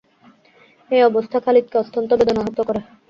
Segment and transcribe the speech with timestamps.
[0.91, 2.79] এ অবস্থা খালিদ কে অত্যন্ত বেদনাহত করে।